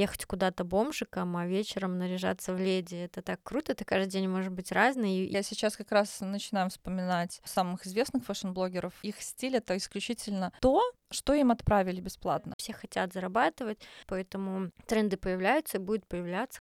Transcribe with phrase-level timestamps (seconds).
[0.00, 2.96] ехать куда-то бомжиком, а вечером наряжаться в леди.
[2.96, 5.26] Это так круто, ты каждый день может быть разный.
[5.26, 8.94] Я сейчас как раз начинаю вспоминать самых известных фэшн-блогеров.
[9.02, 12.54] Их стиль— это исключительно то, что им отправили бесплатно.
[12.56, 16.60] Все хотят зарабатывать, поэтому тренды появляются и будут появляться.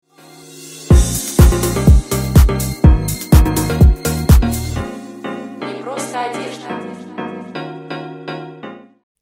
[5.60, 6.77] Не просто одежда.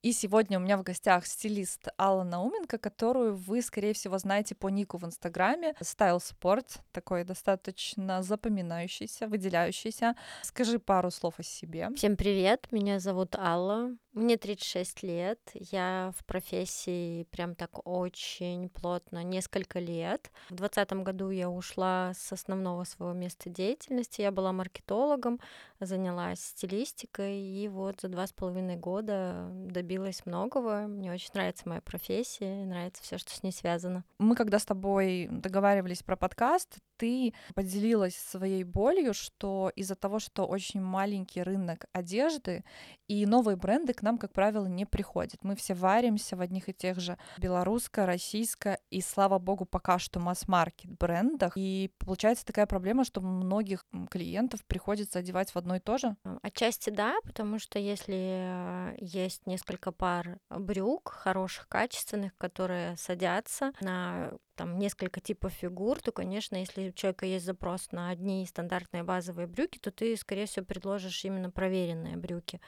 [0.07, 4.69] И сегодня у меня в гостях стилист Алла Науменко, которую вы, скорее всего, знаете по
[4.69, 5.75] нику в Инстаграме.
[5.81, 10.15] Style Sport, такой достаточно запоминающийся, выделяющийся.
[10.43, 11.89] Скажи пару слов о себе.
[11.97, 13.97] Всем привет, меня зовут Алла.
[14.17, 20.31] Мне 36 лет, я в профессии прям так очень плотно несколько лет.
[20.49, 25.39] В 2020 году я ушла с основного своего места деятельности, я была маркетологом,
[25.79, 30.87] занялась стилистикой, и вот за два с половиной года добилась многого.
[30.87, 34.03] Мне очень нравится моя профессия, нравится все, что с ней связано.
[34.17, 40.47] Мы когда с тобой договаривались про подкаст, ты поделилась своей болью, что из-за того, что
[40.47, 42.63] очень маленький рынок одежды
[43.07, 45.43] и новые бренды к нам, как правило, не приходят.
[45.43, 50.21] Мы все варимся в одних и тех же белорусско, российско и, слава богу, пока что
[50.21, 51.53] масс-маркет брендах.
[51.57, 56.15] И получается такая проблема, что многих клиентов приходится одевать в одно и то же.
[56.41, 64.79] Отчасти да, потому что если есть несколько пар брюк, хороших, качественных, которые садятся на там
[64.79, 69.77] несколько типов фигур, то, конечно, если у человека есть запрос на одни стандартные базовые брюки,
[69.77, 72.59] то ты, скорее всего, предложишь именно проверенные брюки.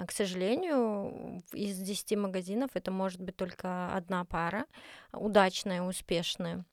[0.00, 4.64] А, к сожалению, из 10 магазинов это может быть только одна пара,
[5.12, 6.64] удачная, успешная.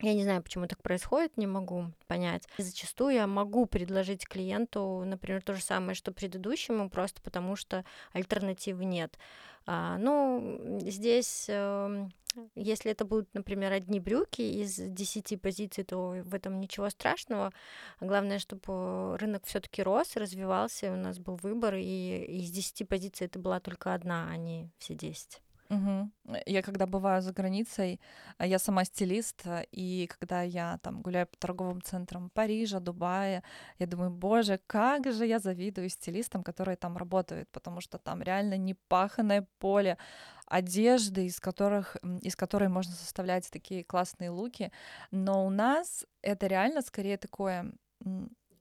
[0.00, 2.46] Я не знаю, почему так происходит, не могу понять.
[2.58, 8.84] Зачастую я могу предложить клиенту, например, то же самое, что предыдущему, просто потому что альтернативы
[8.84, 9.18] нет.
[9.64, 12.12] А, ну, здесь эм,
[12.54, 17.52] если это будут, например, одни брюки из 10 позиций, то в этом ничего страшного.
[18.00, 23.38] Главное, чтобы рынок все-таки рос, развивался, у нас был выбор, и из 10 позиций это
[23.38, 25.40] была только одна, а не все 10.
[25.68, 26.10] Угу.
[26.46, 28.00] Я когда бываю за границей,
[28.38, 33.42] а я сама стилист, и когда я там гуляю по торговым центрам Парижа, Дубая,
[33.78, 38.56] я думаю, боже, как же я завидую стилистам, которые там работают, потому что там реально
[38.56, 39.98] непаханное поле
[40.46, 44.70] одежды, из которых, из которой можно составлять такие классные луки.
[45.10, 47.72] Но у нас это реально скорее такое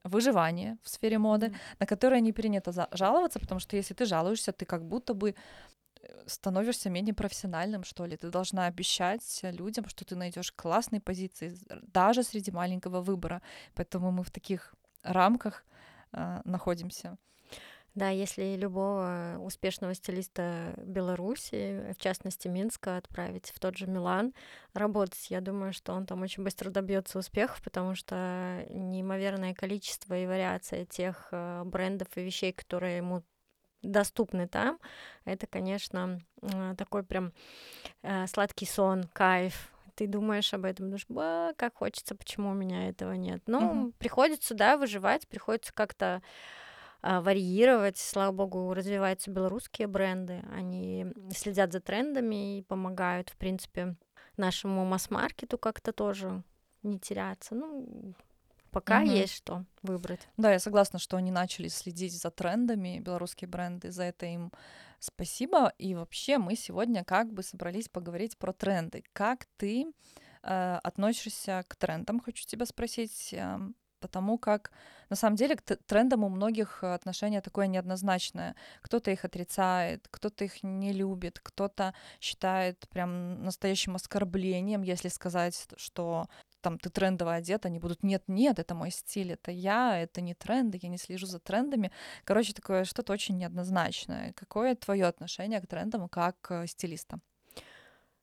[0.04, 1.76] выживание в сфере моды, mm-hmm.
[1.80, 5.36] на которое не принято жаловаться, потому что если ты жалуешься, ты как будто бы
[6.26, 8.18] становишься менее профессиональным, что ли.
[8.18, 13.42] Ты должна обещать людям, что ты найдешь классные позиции, даже среди маленького выбора.
[13.74, 15.66] Поэтому мы в таких рамках
[16.12, 17.18] э, находимся.
[17.96, 24.34] Да, если любого успешного стилиста Беларуси, в частности Минска, отправить в тот же Милан
[24.74, 30.28] работать, я думаю, что он там очень быстро добьется успехов, потому что неимоверное количество и
[30.28, 33.24] вариация тех э, брендов и вещей, которые ему
[33.86, 34.80] доступны там,
[35.26, 36.20] это, конечно,
[36.78, 37.34] такой прям
[38.04, 42.90] э, сладкий сон, кайф, ты думаешь об этом, думаешь, ба, как хочется, почему у меня
[42.90, 43.42] этого нет.
[43.48, 43.94] Ну, mm-hmm.
[43.98, 46.22] приходится, да, выживать, приходится как-то
[47.02, 47.98] а, варьировать.
[47.98, 53.96] Слава богу, развиваются белорусские бренды, они следят за трендами и помогают, в принципе,
[54.38, 56.44] нашему масс-маркету как-то тоже
[56.84, 57.56] не теряться.
[57.56, 58.14] Ну,
[58.76, 59.10] пока угу.
[59.10, 60.28] есть что выбрать.
[60.36, 64.52] Да, я согласна, что они начали следить за трендами, белорусские бренды, за это им
[65.00, 65.72] спасибо.
[65.78, 69.06] И вообще мы сегодня как бы собрались поговорить про тренды.
[69.14, 69.86] Как ты
[70.44, 73.60] э, относишься к трендам, хочу тебя спросить, э,
[74.02, 74.72] потому как
[75.10, 78.58] на самом деле к трендам у многих отношение такое неоднозначное.
[78.82, 86.28] Кто-то их отрицает, кто-то их не любит, кто-то считает прям настоящим оскорблением, если сказать, что
[86.66, 90.80] там ты трендово одет, они будут нет-нет, это мой стиль, это я, это не тренды,
[90.82, 91.92] я не слежу за трендами.
[92.24, 94.34] Короче, такое что-то очень неоднозначное.
[94.34, 97.20] Какое твое отношение к трендам как стилиста?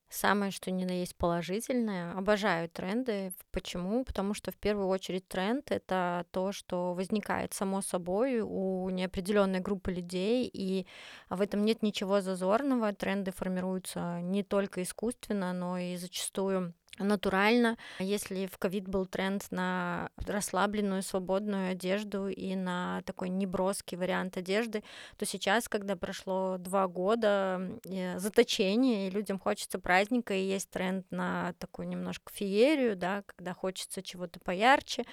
[0.09, 2.13] Самое, что ни на есть положительное.
[2.19, 3.33] Обожаю тренды.
[3.53, 4.05] Почему?
[4.05, 9.93] Потому что в первую очередь тренд— это то, что возникает само собой у неопределенной группы
[9.93, 10.87] людей, и
[11.31, 12.93] в этом нет ничего зазорного.
[12.93, 17.79] Тренды формируются не только искусственно, но и зачастую натурально.
[17.99, 24.85] Если в ковид был тренд на расслабленную, свободную одежду и на такой неброский вариант одежды,
[25.17, 27.81] то сейчас, когда прошло два года
[28.17, 34.03] заточения, и людям хочется праздника, и есть тренд на такую немножко феерию, да, когда хочется
[34.03, 35.05] чего-то поярче,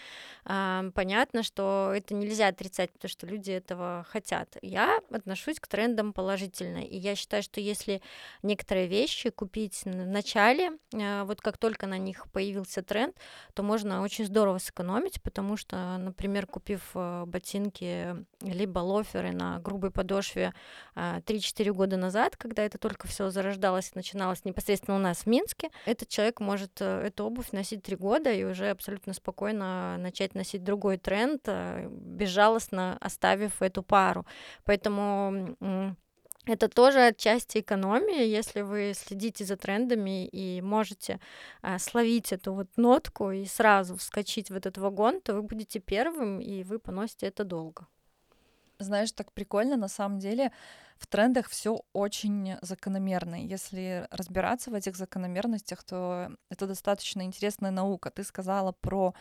[0.43, 4.57] понятно, что это нельзя отрицать, потому что люди этого хотят.
[4.61, 8.01] Я отношусь к трендам положительно, и я считаю, что если
[8.43, 13.15] некоторые вещи купить в начале, вот как только только на них появился тренд,
[13.53, 19.91] то можно очень здорово сэкономить, потому что, например, купив э, ботинки либо лоферы на грубой
[19.91, 20.55] подошве
[20.95, 26.09] 3-4 года назад, когда это только все зарождалось, начиналось непосредственно у нас в Минске, этот
[26.09, 31.47] человек может эту обувь носить 3 года и уже абсолютно спокойно начать носить другой тренд,
[31.91, 34.25] безжалостно оставив эту пару.
[34.63, 35.95] Поэтому
[36.49, 41.19] это тоже отчасти экономия, если вы следите за трендами и можете
[41.61, 46.39] а, словить эту вот нотку и сразу вскочить в этот вагон, то вы будете первым,
[46.39, 47.85] и вы поносите это долго.
[48.79, 50.51] Знаешь, так прикольно, на самом деле
[50.97, 53.35] в трендах все очень закономерно.
[53.35, 58.09] Если разбираться в этих закономерностях, то это достаточно интересная наука.
[58.09, 59.13] Ты сказала про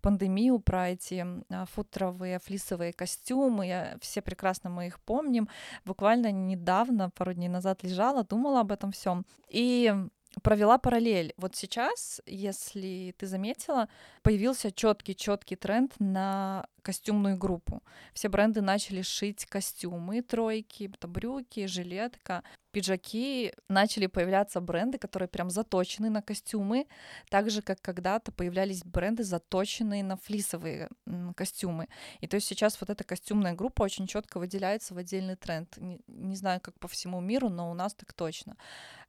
[0.00, 3.96] пандемию, про эти а, футровые флисовые костюмы.
[4.00, 5.48] Все прекрасно мы их помним.
[5.84, 9.26] Буквально недавно, пару дней назад лежала, думала об этом всем.
[9.48, 9.94] И
[10.42, 11.32] провела параллель.
[11.36, 13.88] Вот сейчас, если ты заметила,
[14.22, 17.82] появился четкий четкий тренд на костюмную группу.
[18.12, 23.52] Все бренды начали шить костюмы, тройки, брюки, жилетка, пиджаки.
[23.68, 26.86] Начали появляться бренды, которые прям заточены на костюмы,
[27.28, 30.88] так же, как когда-то появлялись бренды, заточенные на флисовые
[31.34, 31.88] костюмы.
[32.20, 35.76] И то есть сейчас вот эта костюмная группа очень четко выделяется в отдельный тренд.
[35.78, 38.56] Не, не знаю, как по всему миру, но у нас так точно.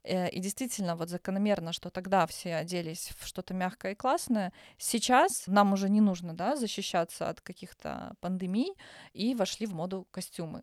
[0.04, 4.52] Э, и действительно, вот закономерно, что тогда все оделись в что-то мягкое и классное.
[4.78, 8.74] Сейчас нам уже не нужно, да, защищаться от каких каких-то пандемий
[9.12, 10.62] и вошли в моду костюмы.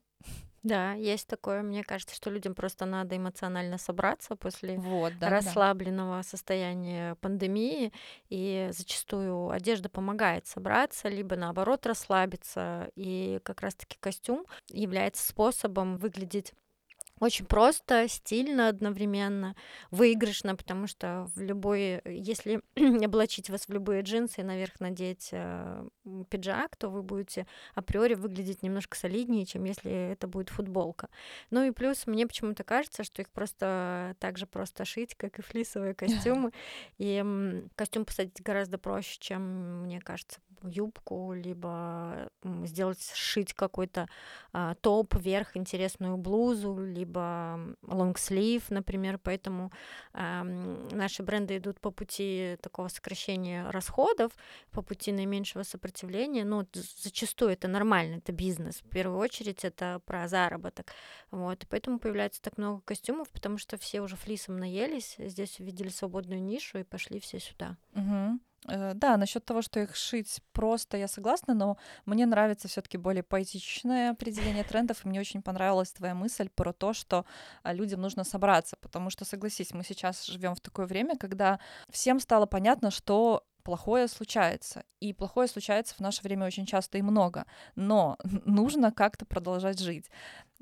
[0.63, 1.61] Да, есть такое.
[1.61, 6.23] Мне кажется, что людям просто надо эмоционально собраться после вот, да, расслабленного да.
[6.23, 7.93] состояния пандемии.
[8.29, 12.89] И зачастую одежда помогает собраться, либо наоборот расслабиться.
[12.95, 16.53] И как раз-таки костюм является способом выглядеть
[17.19, 19.55] очень просто, стильно одновременно,
[19.89, 22.61] выигрышно, потому что в любой, если
[23.05, 25.87] облачить вас в любые джинсы и наверх надеть э,
[26.29, 31.09] пиджак, то вы будете априори выглядеть немножко солиднее, чем если это будет футболка.
[31.51, 35.41] Ну и плюс мне почему-то кажется, что их просто так же просто шить, как и
[35.41, 36.51] флисовые костюмы.
[36.97, 37.23] И
[37.75, 42.29] костюм посадить гораздо проще, чем, мне кажется, юбку, либо
[42.63, 44.07] сделать, сшить какой-то
[44.53, 49.17] а, топ, верх, интересную блузу, либо лонгслив, например.
[49.17, 49.71] Поэтому
[50.13, 54.31] а, наши бренды идут по пути такого сокращения расходов,
[54.71, 56.45] по пути наименьшего сопротивления.
[56.45, 58.81] Но зачастую это нормально, это бизнес.
[58.81, 60.91] В первую очередь это про заработок.
[61.31, 61.63] Вот.
[61.63, 66.41] И поэтому появляется так много костюмов, потому что все уже флисом наелись, здесь увидели свободную
[66.41, 67.77] нишу и пошли все сюда.
[67.93, 68.39] Угу.
[68.67, 73.23] Э, да, насчет того, что их шить просто, я согласна, но мне нравится все-таки более
[73.23, 77.25] поэтичное определение трендов, и мне очень понравилась твоя мысль про то, что
[77.63, 81.59] а, людям нужно собраться, потому что, согласись, мы сейчас живем в такое время, когда
[81.89, 84.83] всем стало понятно, что плохое случается.
[85.01, 87.45] И плохое случается в наше время очень часто и много.
[87.75, 90.09] Но нужно как-то продолжать жить.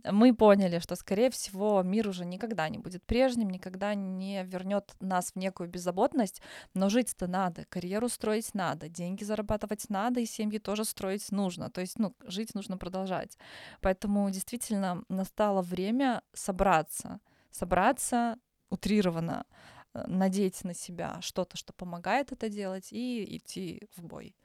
[0.05, 5.31] Мы поняли, что, скорее всего, мир уже никогда не будет прежним, никогда не вернет нас
[5.31, 6.41] в некую беззаботность,
[6.73, 11.69] но жить-то надо, карьеру строить надо, деньги зарабатывать надо, и семьи тоже строить нужно.
[11.69, 13.37] То есть, ну, жить нужно продолжать.
[13.81, 17.19] Поэтому действительно настало время собраться,
[17.51, 18.37] собраться
[18.69, 19.45] утрированно,
[19.93, 24.35] надеть на себя что-то, что помогает это делать, и идти в бой.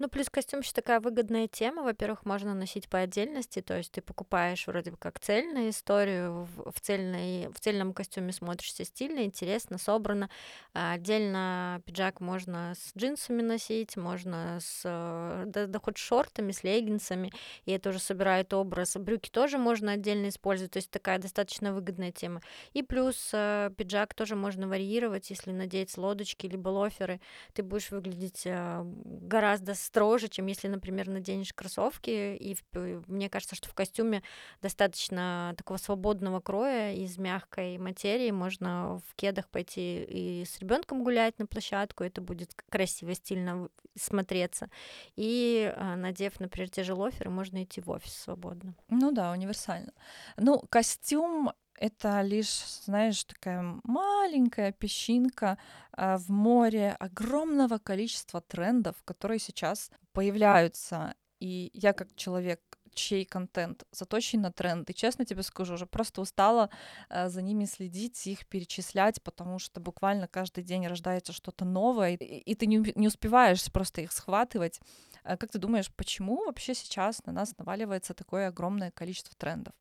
[0.00, 1.82] Ну, плюс костюм еще такая выгодная тема.
[1.82, 6.80] Во-первых, можно носить по отдельности, то есть ты покупаешь вроде бы как цельную историю, в,
[6.80, 10.30] цельной, в цельном костюме смотришься стильно, интересно, собрано.
[10.72, 17.32] А отдельно пиджак можно с джинсами носить, можно с, да, да хоть шортами, с леггинсами,
[17.64, 18.96] и это уже собирает образ.
[18.96, 22.40] Брюки тоже можно отдельно использовать, то есть такая достаточно выгодная тема.
[22.72, 27.20] И плюс э, пиджак тоже можно варьировать, если надеть лодочки либо лоферы,
[27.52, 32.36] ты будешь выглядеть э, гораздо строже, чем если, например, наденешь кроссовки.
[32.36, 34.22] И в, мне кажется, что в костюме
[34.62, 38.30] достаточно такого свободного кроя из мягкой материи.
[38.30, 42.04] Можно в кедах пойти и с ребенком гулять на площадку.
[42.04, 44.70] Это будет красиво, стильно смотреться.
[45.16, 48.74] И а, надев, например, те же лоферы, можно идти в офис свободно.
[48.88, 49.92] Ну да, универсально.
[50.36, 55.58] Ну, костюм это лишь, знаешь, такая маленькая песчинка
[55.92, 61.14] а, в море огромного количества трендов, которые сейчас появляются.
[61.40, 62.60] И я как человек,
[62.94, 66.68] чей контент заточен на тренды, честно тебе скажу, уже просто устала
[67.08, 72.54] э, за ними следить, их перечислять, потому что буквально каждый день рождается что-то новое, и,
[72.56, 74.80] ты не, не успеваешь просто их схватывать.
[75.22, 79.74] А как ты думаешь, почему вообще сейчас на нас наваливается такое огромное количество трендов?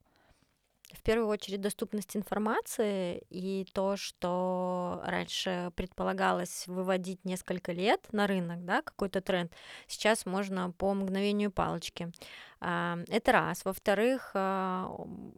[0.93, 8.63] В первую очередь доступность информации и то, что раньше предполагалось выводить несколько лет на рынок,
[8.63, 9.51] да, какой-то тренд,
[9.87, 12.11] сейчас можно по мгновению палочки.
[12.59, 13.65] Это раз.
[13.65, 14.89] Во-вторых, а,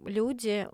[0.05, 0.67] люди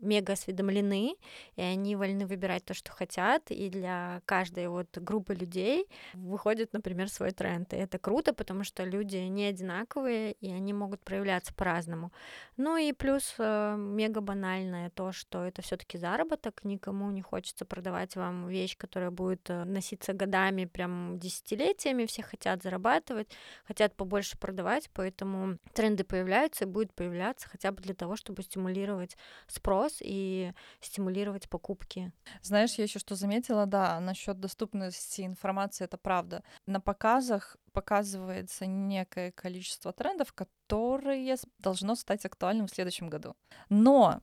[0.00, 1.16] мега осведомлены,
[1.56, 7.08] и они вольны выбирать то, что хотят, и для каждой вот группы людей выходит, например,
[7.08, 7.72] свой тренд.
[7.72, 12.12] И это круто, потому что люди не одинаковые, и они могут проявляться по-разному.
[12.56, 17.64] Ну и плюс а, мега банальное то, что это все таки заработок, никому не хочется
[17.64, 23.28] продавать вам вещь, которая будет э, носиться годами, прям десятилетиями, все хотят зарабатывать,
[23.64, 29.16] хотят побольше продавать, поэтому тренды появляются и будут появляться хотя бы для того, чтобы стимулировать
[29.46, 32.12] спрос и стимулировать покупки.
[32.42, 36.42] Знаешь, я еще что заметила, да, насчет доступности информации, это правда.
[36.66, 43.34] На показах показывается некое количество трендов, которые должно стать актуальным в следующем году.
[43.68, 44.20] Но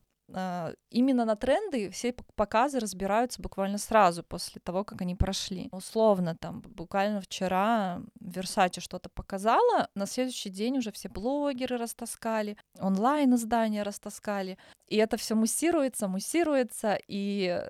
[0.90, 5.68] именно на тренды все показы разбираются буквально сразу после того, как они прошли.
[5.72, 13.34] Условно, там, буквально вчера Versace что-то показала, на следующий день уже все блогеры растаскали, онлайн
[13.34, 17.62] издания растаскали, и это все муссируется, муссируется, и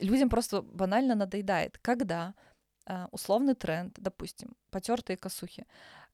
[0.00, 1.78] людям просто банально надоедает.
[1.78, 2.34] Когда
[2.86, 5.66] а, условный тренд, допустим, потертые косухи,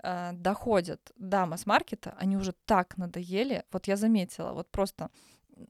[0.03, 5.11] а, доходят до масс-маркета, они уже так надоели, вот я заметила, вот просто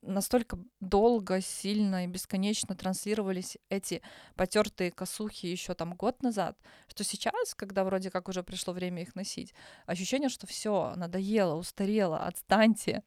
[0.02, 4.02] настолько долго, сильно и бесконечно транслировались эти
[4.36, 6.56] потертые косухи еще там год назад,
[6.88, 9.54] что сейчас, когда вроде как уже пришло время их носить,
[9.86, 13.02] ощущение, что все надоело, устарело, отстаньте.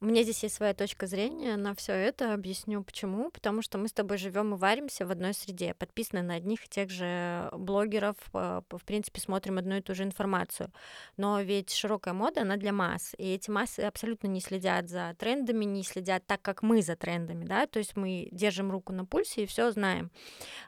[0.00, 2.32] Меня здесь есть своя точка зрения на все это.
[2.32, 3.30] Объясню почему.
[3.30, 6.68] Потому что мы с тобой живем и варимся в одной среде, подписаны на одних и
[6.68, 10.70] тех же блогеров, э, в принципе, смотрим одну и ту же информацию.
[11.16, 13.14] Но ведь широкая мода, она для масс.
[13.18, 17.44] И эти массы абсолютно не следят за трендами, не следят так, как мы за трендами,
[17.44, 20.10] да, то есть мы держим руку на пульсе и все знаем.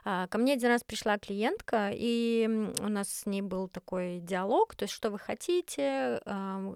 [0.03, 4.75] А, ко мне один раз пришла клиентка, и у нас с ней был такой диалог,
[4.75, 6.21] то есть что вы хотите,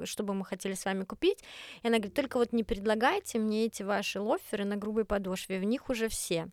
[0.04, 1.44] что бы мы хотели с вами купить.
[1.84, 5.64] И она говорит, только вот не предлагайте мне эти ваши лоферы на грубой подошве, в
[5.64, 6.48] них уже все.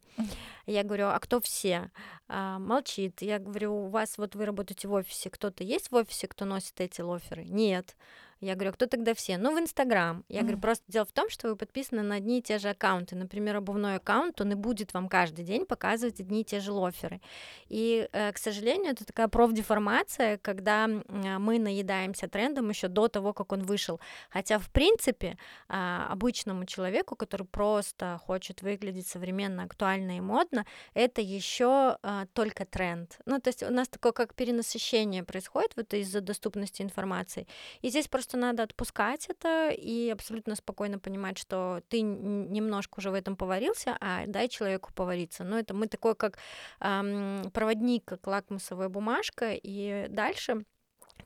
[0.66, 1.90] Я говорю, а кто все?
[2.28, 3.22] А, молчит.
[3.22, 6.80] Я говорю, у вас вот вы работаете в офисе, кто-то есть в офисе, кто носит
[6.80, 7.44] эти лоферы?
[7.44, 7.96] Нет.
[8.42, 9.38] Я говорю, а кто тогда все?
[9.38, 10.25] Ну, в Инстаграм.
[10.28, 10.42] Я mm.
[10.42, 13.14] говорю, просто дело в том, что вы подписаны на одни и те же аккаунты.
[13.14, 17.20] Например, обувной аккаунт, он и будет вам каждый день показывать одни и те же лоферы.
[17.68, 23.52] И, э, к сожалению, это такая профдеформация, когда мы наедаемся трендом еще до того, как
[23.52, 24.00] он вышел.
[24.28, 31.20] Хотя, в принципе, а, обычному человеку, который просто хочет выглядеть современно, актуально и модно, это
[31.20, 33.18] еще а, только тренд.
[33.25, 37.46] Ну, то есть у нас такое как перенасыщение происходит вот из-за доступности информации.
[37.82, 43.10] И здесь просто что надо отпускать это и абсолютно спокойно понимать, что ты немножко уже
[43.10, 45.44] в этом поварился, а дай человеку повариться.
[45.44, 46.38] Но это мы такой, как
[46.80, 50.64] эм, проводник, как лакмусовая бумажка, и дальше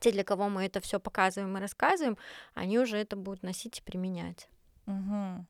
[0.01, 2.17] те, для кого мы это все показываем и рассказываем,
[2.53, 4.49] они уже это будут носить и применять.
[4.85, 5.45] Угу.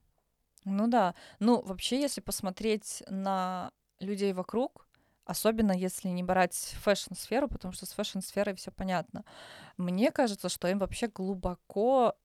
[0.66, 1.16] Ну да.
[1.40, 4.87] Ну, вообще, если посмотреть на людей вокруг,
[5.28, 9.26] Особенно если не брать фэшн-сферу, потому что с фэшн-сферой все понятно.
[9.76, 12.16] Мне кажется, что им вообще глубоко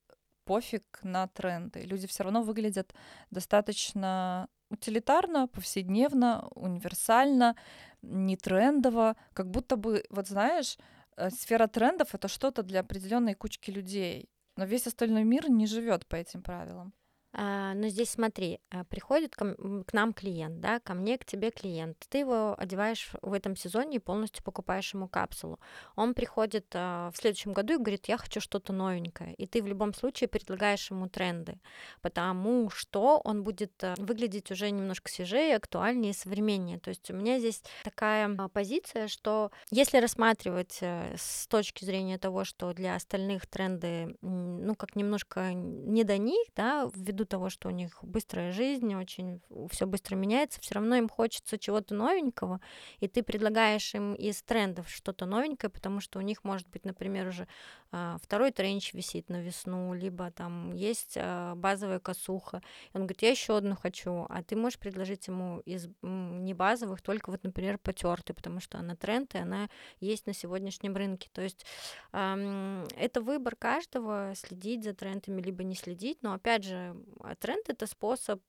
[0.45, 1.83] пофиг на тренды.
[1.83, 2.95] Люди все равно выглядят
[3.31, 7.57] достаточно утилитарно, повседневно, универсально,
[8.03, 10.79] не трендово, как будто бы, вот знаешь,
[11.17, 14.29] э, сфера трендов это что-то для определенной кучки людей.
[14.57, 16.93] Но весь остальной мир не живет по этим правилам.
[17.35, 21.97] А, но здесь смотри, а, приходит к нам клиент, да, ко мне, к тебе клиент.
[22.09, 25.59] Ты его одеваешь в этом сезоне и полностью покупаешь ему капсулу.
[25.97, 29.35] Он приходит а, в следующем году и говорит, я хочу что-то новенькое.
[29.35, 31.59] И ты в любом случае предлагаешь ему тренды,
[32.03, 36.79] потому что он будет выглядеть уже немножко свежее, актуальнее современнее.
[36.79, 42.45] То есть у меня здесь такая позиция, что если рассматривать э, с точки зрения того,
[42.45, 47.69] что для остальных тренды, ну, как немножко не до них, да, ввиду ввиду того, что
[47.69, 52.61] у них быстрая жизнь, очень все быстро меняется, все равно им хочется чего-то новенького,
[53.01, 57.29] и ты предлагаешь им из трендов что-то новенькое, потому что у них может быть, например,
[57.29, 57.47] уже
[57.91, 62.63] а, второй тренч висит на весну, либо там есть а, базовая косуха.
[62.93, 67.03] И он говорит, я еще одну хочу, а ты можешь предложить ему из не базовых,
[67.03, 69.69] только вот, например, потертый, потому что она тренд, и она
[70.01, 71.29] есть на сегодняшнем рынке.
[71.33, 71.67] То есть
[72.13, 76.97] это выбор каждого, следить за трендами, либо не следить, но опять же,
[77.41, 78.43] тренд это способ,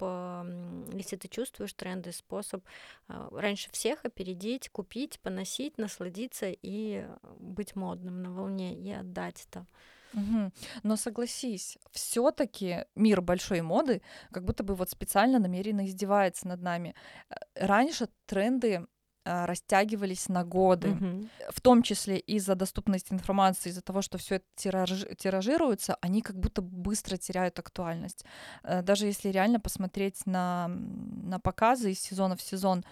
[0.93, 2.63] если ты чувствуешь тренды, способ
[3.07, 7.05] а, раньше всех опередить, купить, поносить, насладиться и
[7.39, 9.65] быть модным на волне и отдать это.
[10.13, 10.51] Угу.
[10.83, 14.01] Но согласись, все-таки мир большой моды
[14.31, 16.95] как будто бы вот специально намеренно издевается над нами.
[17.29, 18.85] Э, раньше тренды а,
[19.25, 21.29] растягивались на годы, Мгм.
[21.49, 26.37] в том числе из-за доступности информации, из-за того, что все это тираж- тиражируется, они как
[26.37, 28.25] будто быстро теряют актуальность.
[28.63, 32.83] Э, Даже если реально посмотреть на, на показы из сезона в сезон,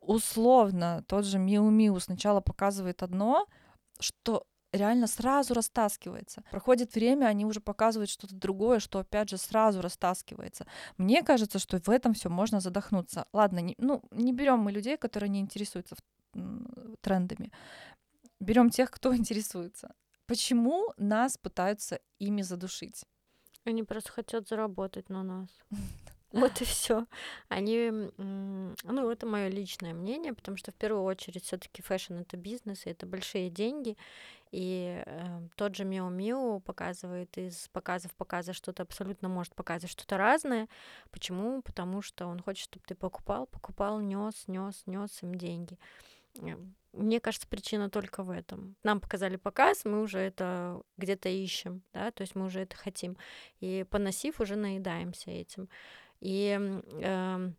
[0.00, 3.46] условно тот же Миу Миу сначала показывает одно,
[4.00, 4.44] что
[4.76, 6.42] реально сразу растаскивается.
[6.50, 10.66] Проходит время, они уже показывают что-то другое, что опять же сразу растаскивается.
[10.98, 13.26] Мне кажется, что в этом все можно задохнуться.
[13.32, 15.96] Ладно, не, ну не берем мы людей, которые не интересуются
[17.00, 17.50] трендами.
[18.40, 19.94] Берем тех, кто интересуется.
[20.26, 23.04] Почему нас пытаются ими задушить?
[23.64, 25.48] Они просто хотят заработать на нас.
[26.32, 27.06] Вот и все.
[27.48, 32.84] Они, ну, это мое личное мнение, потому что в первую очередь все-таки фэшн это бизнес,
[32.84, 33.96] и это большие деньги.
[34.52, 39.90] И э, тот же Miu Miu показывает из показа в показа что-то абсолютно может показывать
[39.92, 40.68] что-то разное.
[41.10, 41.62] Почему?
[41.62, 45.78] Потому что он хочет, чтобы ты покупал, покупал, нес, нес, нес им деньги.
[46.40, 46.56] Э,
[46.92, 48.76] Мне кажется, причина только в этом.
[48.82, 53.16] Нам показали показ, мы уже это где-то ищем, да, то есть мы уже это хотим.
[53.60, 55.68] И поносив, уже наедаемся этим.
[56.20, 56.58] И
[57.02, 57.56] эм,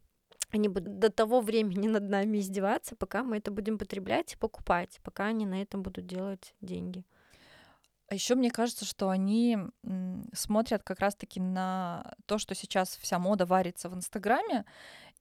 [0.51, 4.99] они будут до того времени над нами издеваться, пока мы это будем потреблять и покупать,
[5.03, 7.03] пока они на этом будут делать деньги.
[8.09, 9.57] А еще мне кажется, что они
[10.33, 14.63] смотрят как раз-таки на то, что сейчас вся мода варится в Инстаграме,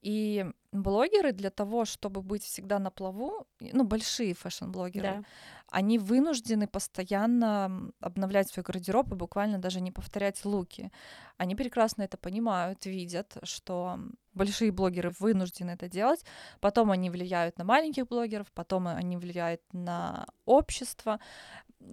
[0.07, 5.25] и блогеры для того, чтобы быть всегда на плаву, ну, большие фэшн-блогеры, Да.
[5.71, 10.91] они вынуждены постоянно обновлять свой гардероб и буквально даже не повторять луки.
[11.39, 13.99] Они прекрасно это понимают, видят, что
[14.35, 16.25] большие блогеры вынуждены это делать,
[16.61, 21.19] потом они влияют на маленьких блогеров, потом они влияют на общество,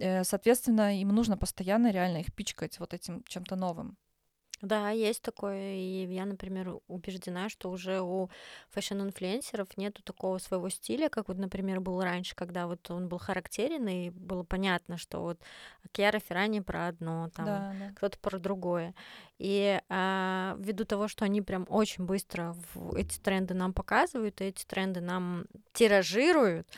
[0.00, 3.96] Э, Соответственно, им нужно постоянно реально их пичкать вот этим чем-то новым.
[4.64, 5.74] Да, есть такое.
[5.74, 8.30] И я, например, убеждена, что уже у
[8.70, 13.86] фэшн-инфлюенсеров нету такого своего стиля, как вот, например, был раньше, когда вот он был характерен,
[13.88, 15.38] и было понятно, что вот
[15.92, 17.94] Кьяра Феррани про одно, там, Да, да.
[17.96, 18.94] кто-то про другое.
[19.38, 24.44] И а, ввиду того, что они прям очень быстро в- эти тренды нам показывают, и
[24.44, 26.68] эти тренды нам тиражируют,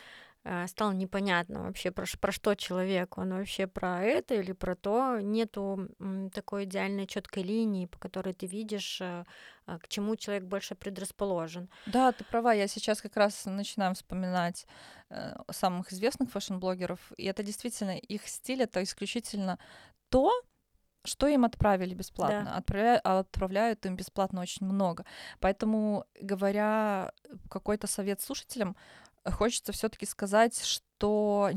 [0.67, 3.17] стало непонятно вообще, про, про что человек.
[3.17, 5.19] Он вообще про это или про то.
[5.19, 5.89] Нету
[6.33, 9.25] такой идеальной четкой линии, по которой ты видишь, а,
[9.65, 11.69] а, к чему человек больше предрасположен.
[11.85, 12.53] Да, ты права.
[12.53, 14.65] Я сейчас как раз начинаю вспоминать
[15.09, 19.59] э, самых известных фэшн-блогеров, и это действительно их стиль, это исключительно
[20.09, 20.31] то,
[21.03, 22.53] что им отправили бесплатно.
[22.57, 25.05] Отправля- а отправляют им бесплатно очень много.
[25.39, 27.11] Поэтому, говоря
[27.49, 31.51] какой-то совет слушателям, э, хочется все-таки сказать, что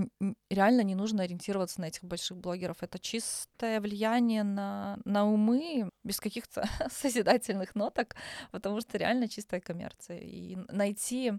[0.50, 2.82] реально не нужно ориентироваться на этих больших блогеров.
[2.82, 8.14] Это чистое влияние на, на умы без каких-то созидательных ноток,
[8.50, 10.18] потому что реально чистая коммерция.
[10.18, 11.32] И найти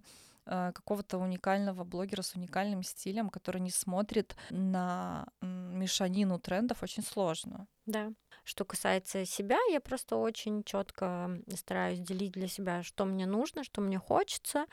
[0.45, 7.67] какого-то уникального блогера с уникальным стилем, который не смотрит на мешанину трендов, очень сложно.
[7.85, 8.11] Да.
[8.43, 13.81] Что касается себя, я просто очень четко стараюсь делить для себя, что мне нужно, что
[13.81, 14.65] мне хочется,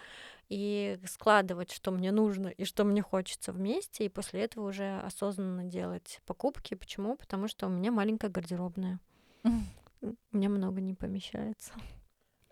[0.48, 5.64] и складывать, что мне нужно и что мне хочется вместе, и после этого уже осознанно
[5.64, 6.74] делать покупки.
[6.74, 7.16] Почему?
[7.16, 9.00] Потому что у меня маленькая гардеробная.
[10.31, 11.72] Мне много не помещается.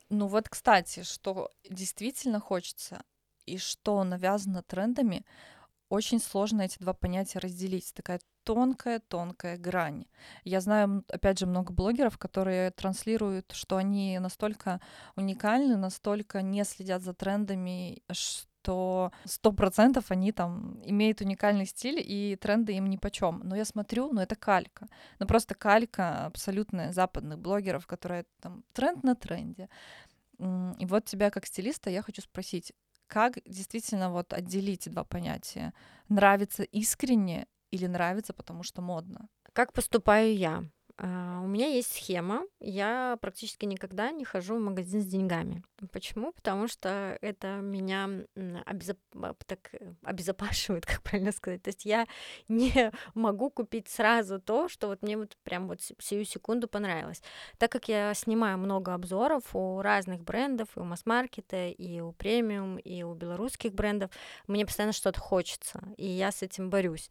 [0.09, 3.03] Ну вот, кстати, что действительно хочется
[3.45, 5.25] и что навязано трендами,
[5.89, 7.93] очень сложно эти два понятия разделить.
[7.95, 10.07] Такая тонкая-тонкая грань.
[10.45, 14.81] Я знаю, опять же, много блогеров, которые транслируют, что они настолько
[15.17, 18.49] уникальны, настолько не следят за трендами, что
[19.25, 23.41] сто процентов они там имеют уникальный стиль, и тренды им ни почем.
[23.45, 24.89] Но я смотрю, ну это калька.
[25.19, 29.69] Ну просто калька абсолютная западных блогеров, которые там тренд на тренде.
[30.39, 32.73] И вот тебя как стилиста я хочу спросить,
[33.07, 35.73] как действительно вот отделить два понятия?
[36.09, 39.29] Нравится искренне или нравится, потому что модно?
[39.53, 40.65] Как поступаю я?
[40.99, 42.43] А, У меня есть схема.
[42.59, 45.63] Я практически никогда не хожу в магазин с деньгами.
[45.93, 46.33] Почему?
[46.33, 51.63] Потому что это меня обезоп- а, так, э, обезопашивает, как правильно сказать.
[51.63, 52.07] То есть я
[52.49, 57.23] не могу купить сразу то, что вот мне вот прям вот сию секунду понравилось.
[57.59, 62.79] Так как я снимаю много обзоров у разных брендов, и у масс-маркета, и у премиум,
[62.79, 64.11] и у белорусских брендов,
[64.47, 67.11] мне постоянно что-то хочется, и я с этим борюсь.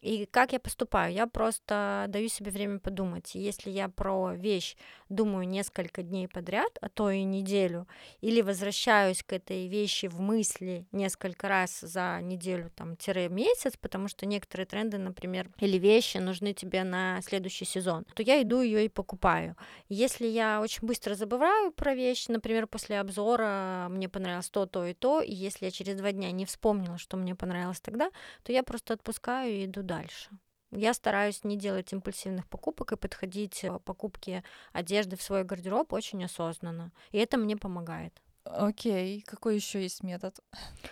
[0.00, 1.12] И как я поступаю?
[1.12, 3.34] Я просто даю себе время подумать.
[3.34, 4.76] Если я про вещь
[5.08, 7.86] думаю несколько дней подряд, а то и неделю,
[8.20, 14.08] или возвращаюсь к этой вещи в мысли несколько раз за неделю, там, тире месяц, потому
[14.08, 18.86] что некоторые тренды, например, или вещи нужны тебе на следующий сезон, то я иду ее
[18.86, 19.56] и покупаю.
[19.88, 24.94] Если я очень быстро забываю про вещь, например, после обзора мне понравилось то, то и
[24.94, 28.10] то, и если я через два дня не вспомнила, что мне понравилось тогда,
[28.42, 30.30] то я просто отпускаю и иду дальше.
[30.74, 36.24] Я стараюсь не делать импульсивных покупок и подходить к покупке одежды в свой гардероб очень
[36.24, 36.90] осознанно.
[37.12, 38.20] И это мне помогает.
[38.44, 40.38] Окей, какой еще есть метод?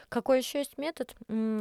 [0.08, 1.14] Какой еще есть метод,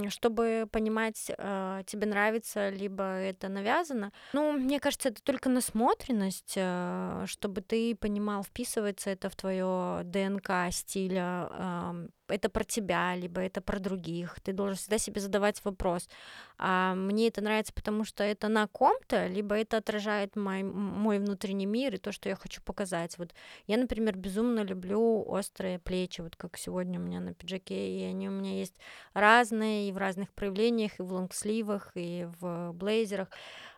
[0.10, 4.14] чтобы понимать, э, тебе нравится, либо это навязано?
[4.32, 10.72] Ну, мне кажется, это только насмотренность, э, чтобы ты понимал, вписывается это в твое ДНК
[10.72, 14.40] стиля, это про тебя, либо это про других.
[14.42, 16.10] Ты должен всегда себе задавать вопрос,
[16.58, 21.66] а мне это нравится, потому что это на ком-то, либо это отражает мой, мой внутренний
[21.66, 23.18] мир и то, что я хочу показать.
[23.18, 23.34] Вот
[23.68, 28.30] я, например, безумно люблю острые плечи, вот как сегодня у меня на пиджаке, и они
[28.30, 28.76] у меня есть
[29.14, 33.30] разные, и в разных проявлениях, и в лонгсливах, и в блейзерах.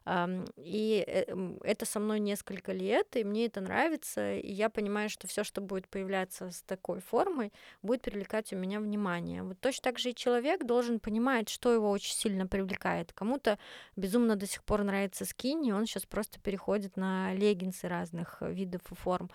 [0.06, 5.28] И э, это со мной несколько лет, и мне это нравится, и я понимаю, что
[5.28, 9.44] все, что будет появляться с такой формой, будет привлекать у меня внимание.
[9.44, 13.14] Вот точно так же и человек должен понимать, что его очень сильно привлекает.
[13.14, 13.58] Кому-то
[13.96, 18.96] безумно до сих пор нравится скини, он сейчас просто переходит на леггинсы разных видов и
[18.96, 19.30] форм.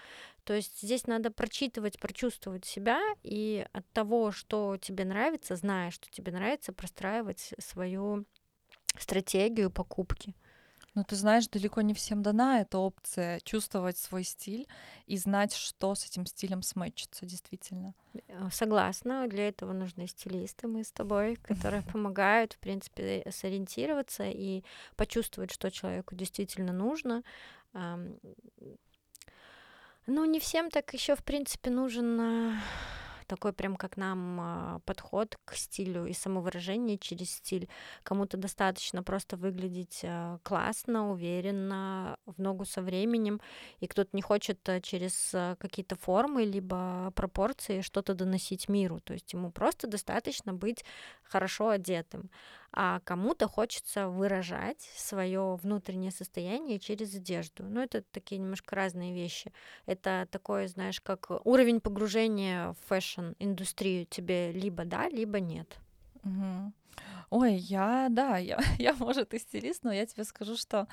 [0.45, 6.11] То есть здесь надо прочитывать, прочувствовать себя и от того, что тебе нравится, зная, что
[6.11, 8.27] тебе нравится, простраивать свою
[8.99, 10.35] стратегию покупки.
[10.95, 14.67] Ну, ты знаешь, далеко не всем дана эта опция чувствовать свой стиль
[15.07, 17.95] и знать, что с этим стилем смычится, действительно.
[18.27, 24.65] Э, согласна, для этого нужны стилисты, мы с тобой, которые помогают, в принципе, сориентироваться и
[24.97, 27.23] почувствовать, что человеку действительно нужно.
[30.11, 32.61] Ну, не всем так еще, в принципе, нужен а,
[33.29, 37.69] такой прям как нам а, подход к стилю и самовыражение через стиль.
[38.03, 43.41] Кому-то достаточно просто выглядеть а, классно, уверенно, в ногу со временем,
[43.81, 49.01] и кто-то не хочет а, через какие-то формы либо пропорции что-то доносить миру.
[49.01, 50.85] То есть ему просто достаточно быть
[51.23, 52.31] хорошо одетым
[52.73, 57.65] а кому-то хочется выражать свое внутреннее состояние через одежду.
[57.65, 59.53] Ну, это такие немножко разные вещи.
[59.87, 65.79] Это такое, знаешь, как уровень погружения в фэшн-индустрию тебе либо да, либо нет.
[66.25, 66.73] Угу.
[67.31, 70.89] Ой, я, да, я, я, может, и стилист, но я тебе скажу, что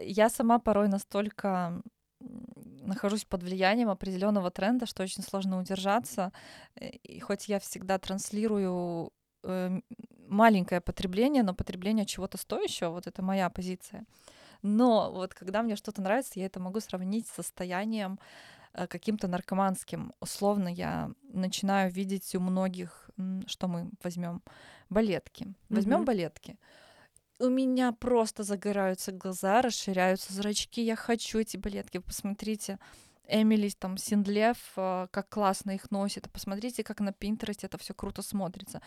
[0.00, 1.82] я сама порой настолько
[2.20, 6.32] нахожусь под влиянием определенного тренда, что очень сложно удержаться.
[6.80, 9.80] И хоть я всегда транслирую э,
[10.28, 14.04] маленькое потребление, но потребление чего-то стоящего, вот это моя позиция.
[14.62, 18.18] Но вот когда мне что-то нравится, я это могу сравнить с состоянием
[18.72, 20.12] э, каким-то наркоманским.
[20.20, 23.10] Условно я начинаю видеть у многих,
[23.46, 24.42] что мы возьмем
[24.88, 25.54] балетки.
[25.68, 26.04] Возьмем mm-hmm.
[26.04, 26.58] балетки.
[27.38, 30.82] У меня просто загораются глаза, расширяются зрачки.
[30.82, 31.98] Я хочу эти балетки.
[31.98, 32.78] Посмотрите,
[33.28, 36.30] Эмили там Синдлев, э, как классно их носит.
[36.32, 38.80] Посмотрите, как на Пинтересте это все круто смотрится.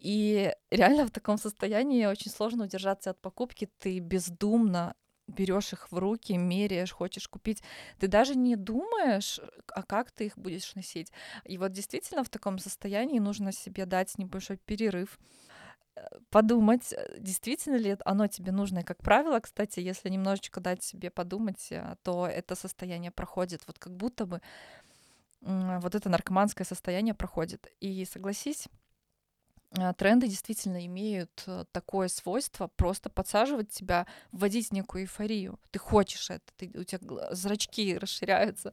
[0.00, 3.68] И реально в таком состоянии очень сложно удержаться от покупки.
[3.78, 4.94] Ты бездумно
[5.28, 7.62] берешь их в руки, меряешь, хочешь купить,
[8.00, 11.12] ты даже не думаешь, а как ты их будешь носить.
[11.44, 15.18] И вот действительно в таком состоянии нужно себе дать небольшой перерыв,
[16.30, 18.80] подумать, э, действительно ли оно тебе нужно.
[18.80, 23.62] И, как правило, кстати, если немножечко дать себе подумать, э, то это состояние проходит.
[23.66, 24.40] Вот как будто бы
[25.42, 27.72] вот это наркоманское состояние проходит.
[27.80, 28.79] И согласись, э,
[29.96, 35.60] тренды действительно имеют такое свойство просто подсаживать тебя, вводить некую эйфорию.
[35.70, 38.72] Ты хочешь это, ты, у тебя зрачки расширяются.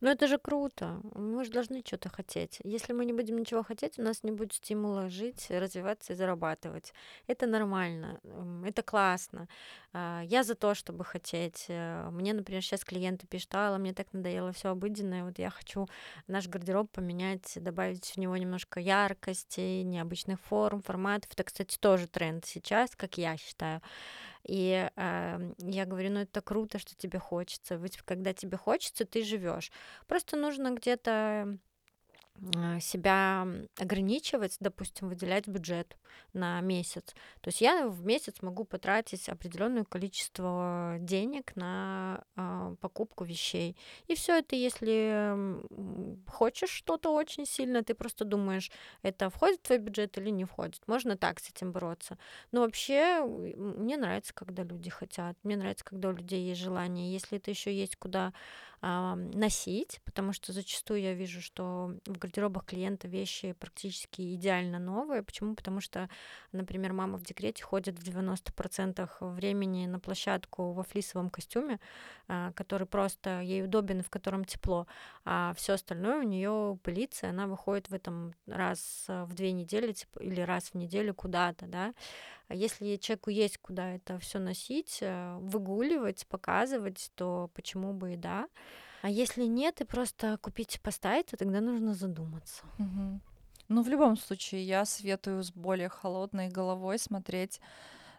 [0.00, 1.00] Ну это же круто.
[1.14, 2.58] Мы же должны что-то хотеть.
[2.64, 6.92] Если мы не будем ничего хотеть, у нас не будет стимула жить, развиваться и зарабатывать.
[7.26, 8.20] Это нормально,
[8.64, 9.48] это классно.
[9.94, 11.64] А, я за то, чтобы хотеть.
[11.68, 15.88] Э, мне, например, сейчас клиенты пишут, Алла, мне так надоело все обыденное, вот я хочу
[16.26, 21.32] наш гардероб поменять, добавить в него немножко яркости, необычных форм, форматов.
[21.32, 23.80] Это, кстати, тоже тренд сейчас, как я считаю.
[24.46, 27.74] И э, я говорю, ну это круто, что тебе хочется.
[27.76, 29.72] Ведь когда тебе хочется, ты живешь.
[30.06, 31.58] Просто нужно где-то
[32.80, 33.46] себя
[33.78, 35.96] ограничивать, допустим, выделять бюджет
[36.32, 37.14] на месяц.
[37.40, 43.76] То есть я в месяц могу потратить определенное количество денег на э, покупку вещей.
[44.06, 45.36] И все это, если
[46.30, 48.70] хочешь что-то очень сильно, ты просто думаешь,
[49.02, 50.86] это входит в твой бюджет или не входит.
[50.86, 52.18] Можно так с этим бороться.
[52.52, 55.36] Но вообще мне нравится, когда люди хотят.
[55.42, 57.12] Мне нравится, когда у людей есть желание.
[57.12, 58.32] Если это еще есть куда
[58.86, 65.22] носить, потому что зачастую я вижу, что в гардеробах клиента вещи практически идеально новые.
[65.22, 65.54] Почему?
[65.54, 66.08] Потому что,
[66.52, 71.80] например, мама в декрете ходит в 90% времени на площадку во флисовом костюме,
[72.28, 74.86] а, который просто ей удобен и в котором тепло,
[75.24, 80.18] а все остальное у нее пылится, она выходит в этом раз в две недели типа,
[80.20, 81.94] или раз в неделю куда-то, да.
[82.48, 88.16] А если человеку есть куда это все носить, э, выгуливать, показывать, то почему бы и
[88.16, 88.48] да.
[89.06, 92.64] А если нет, и просто купить и поставить, то тогда нужно задуматься.
[92.80, 93.20] Угу.
[93.68, 97.60] Ну, в любом случае, я советую с более холодной головой смотреть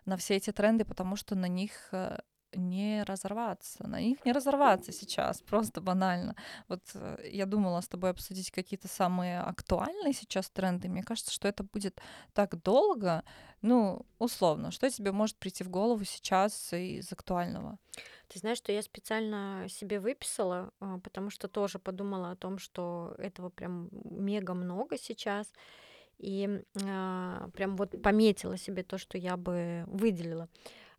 [0.06, 2.20] на все эти тренды, потому что на них э,
[2.54, 6.38] не разорваться, на них не разорваться сейчас, просто банально.
[6.70, 10.88] Вот э, я думала с тобой обсудить какие-то самые актуальные сейчас тренды.
[10.88, 12.00] Мне кажется, что это будет
[12.34, 13.26] так долго,
[13.62, 14.72] ну, условно.
[14.72, 17.78] Что тебе может прийти в голову сейчас из актуального?
[18.28, 23.16] Ты знаешь, что я специально себе выписала, а, потому что тоже подумала о том, что
[23.18, 25.52] этого прям мега много сейчас.
[26.20, 30.50] И а, прям вот пометила себе то, что я бы выделила.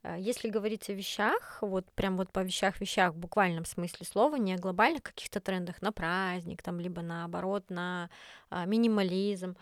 [0.03, 4.55] А, если говорить о вещах, вот прям вот по вещах-вещах в буквальном смысле слова, не
[4.55, 8.11] о глобальных каких-то трендах на праздник, там, либо наоборот на
[8.51, 9.57] а, минимализм,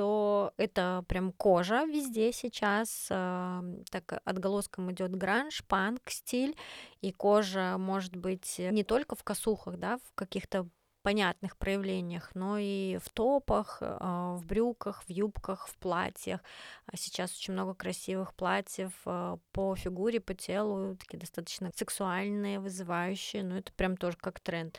[0.00, 6.56] то это прям кожа везде сейчас, э, так отголоском идет гранж, панк стиль,
[7.02, 10.66] и кожа может быть не только в косухах, да, в каких-то
[11.02, 16.40] понятных проявлениях, но и в топах, а, в брюках, в юбках, в платьях.
[16.86, 23.42] А сейчас очень много красивых платьев а, по фигуре, по телу, такие достаточно сексуальные, вызывающие,
[23.42, 24.78] но это прям тоже как тренд.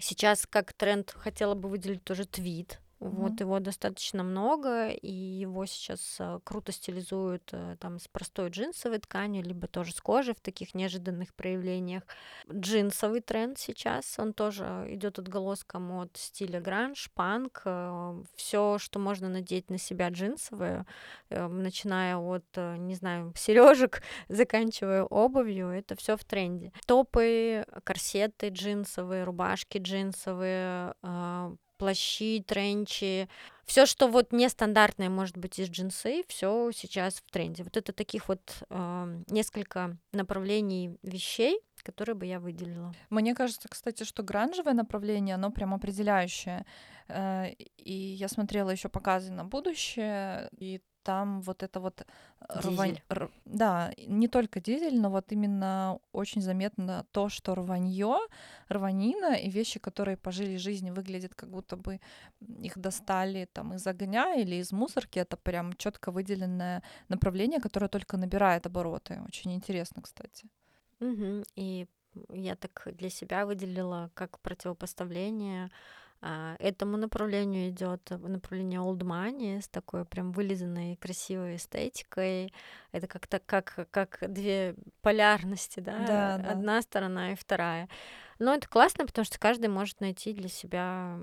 [0.00, 6.16] Сейчас как тренд хотела бы выделить тоже твит, вот его достаточно много, и его сейчас
[6.20, 10.72] э, круто стилизуют э, там с простой джинсовой тканью, либо тоже с кожей в таких
[10.72, 12.04] неожиданных проявлениях.
[12.48, 19.28] Джинсовый тренд сейчас, он тоже идет отголоском от стиля гранж, панк, э, все, что можно
[19.28, 20.86] надеть на себя джинсовое,
[21.28, 26.72] начиная от, не знаю, сережек, заканчивая обувью, это все в тренде.
[26.86, 30.94] Топы, корсеты джинсовые, рубашки джинсовые,
[31.82, 33.28] плащи, тренчи,
[33.64, 37.64] все, что вот нестандартное может быть из джинсы, все сейчас в тренде.
[37.64, 38.40] Вот это таких вот
[38.70, 42.94] э, несколько направлений вещей, которые бы я выделила.
[43.10, 46.64] Мне кажется, кстати, что гранжевое направление, оно прям определяющее.
[47.08, 52.06] Э, и я смотрела еще показы на будущее, и там вот это вот
[52.48, 52.98] рвань...
[53.08, 53.30] Р...
[53.44, 58.18] Да, не только дизель, но вот именно очень заметно то, что рванье,
[58.68, 62.00] рванина и вещи, которые пожили жизнь, выглядят как будто бы
[62.40, 65.18] их достали там из огня или из мусорки.
[65.18, 69.20] Это прям четко выделенное направление, которое только набирает обороты.
[69.26, 70.46] Очень интересно, кстати.
[71.00, 71.44] Угу.
[71.56, 71.86] И
[72.30, 75.70] я так для себя выделила как противопоставление
[76.58, 82.52] этому направлению идет направление old money с такой прям вылизанной красивой эстетикой.
[82.92, 85.98] Это как-то как, как две полярности, да?
[86.06, 86.50] Да, да.
[86.50, 87.88] Одна сторона и вторая.
[88.42, 91.20] Но это классно, потому что каждый может найти для себя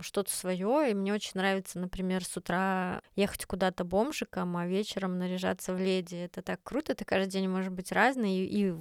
[0.00, 0.90] что-то свое.
[0.90, 6.16] И мне очень нравится, например, с утра ехать куда-то бомжиком, а вечером наряжаться в леди.
[6.16, 6.90] Это так круто.
[6.90, 8.38] Это каждый день может быть разный.
[8.38, 8.74] И, и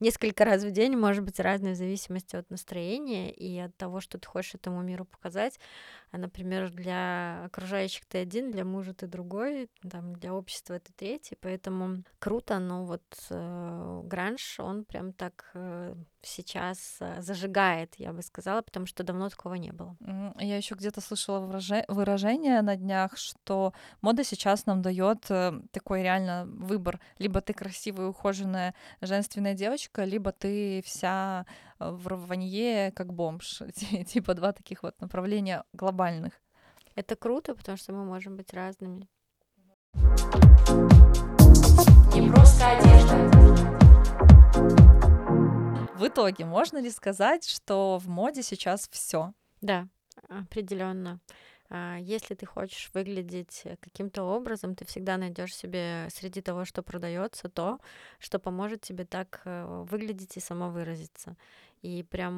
[0.00, 4.18] несколько раз в день может быть разный в зависимости от настроения и от того, что
[4.18, 5.60] ты хочешь этому миру показать.
[6.16, 11.36] А, например, для окружающих ты один, для мужа ты другой, там, для общества ты третий.
[11.38, 15.94] Поэтому круто, но вот э, гранж, он прям так э,
[16.26, 19.96] сейчас э, зажигает, я бы сказала, потому что давно такого не было.
[20.38, 21.40] Я еще где-то слышала
[21.88, 27.00] выражение на днях, что мода сейчас нам дает э, такой реально выбор.
[27.18, 31.46] Либо ты красивая, ухоженная, женственная девочка, либо ты вся
[31.78, 33.62] э, в рванье, как бомж.
[34.06, 35.64] Типа два таких вот направления
[36.06, 36.32] глобальных.
[36.94, 39.08] Это круто, потому что мы можем быть разными.
[42.14, 43.16] Не просто одежда.
[45.94, 49.32] В итоге, можно ли сказать, что в моде сейчас все?
[49.60, 49.88] Да,
[50.28, 51.20] определенно.
[51.68, 57.48] А, если ты хочешь выглядеть каким-то образом, ты всегда найдешь себе среди того, что продается,
[57.48, 57.80] то,
[58.18, 61.36] что поможет тебе так э, выглядеть и самовыразиться.
[61.86, 62.34] И прям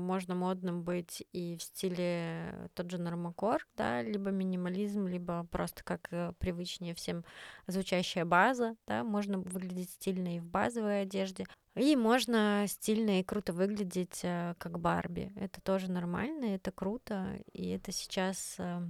[0.00, 6.08] можно модным быть и в стиле тот же нормакор, да, либо минимализм, либо просто как
[6.10, 7.24] э, привычнее всем
[7.68, 13.52] звучащая база, да, можно выглядеть стильно и в базовой одежде, и можно стильно и круто
[13.52, 15.32] выглядеть э, как Барби.
[15.36, 18.80] Это тоже нормально, это круто, и это сейчас э,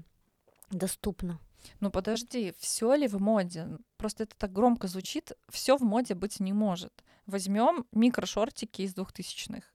[0.70, 1.40] доступно.
[1.80, 3.68] Ну подожди, все ли в моде?
[3.98, 5.32] Просто это так громко звучит.
[5.50, 7.04] Все в моде быть не может.
[7.26, 9.70] Возьмем микрошортики из двухтысячных.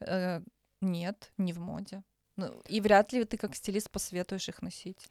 [0.00, 0.40] Э,
[0.80, 2.02] нет, не в моде.
[2.36, 5.08] Ну, и вряд ли ты как стилист посоветуешь их носить.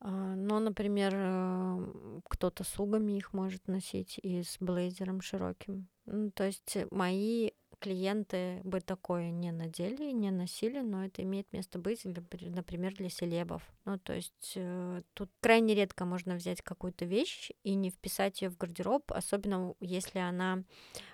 [0.00, 5.88] А, ну, например, э, кто-то с угами их может носить и с блейзером широким.
[6.04, 7.50] Ну, то есть мои
[7.86, 13.62] клиенты бы такое не надели, не носили, но это имеет место быть, например, для селебов.
[13.84, 18.50] Ну, то есть э, тут крайне редко можно взять какую-то вещь и не вписать ее
[18.50, 20.64] в гардероб, особенно если она